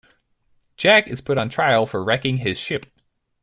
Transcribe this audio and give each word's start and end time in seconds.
Jack 0.77 1.07
is 1.07 1.21
put 1.21 1.37
on 1.37 1.47
trial 1.49 1.85
for 1.85 2.03
wrecking 2.03 2.37
his 2.37 2.57
ship. 2.57 2.87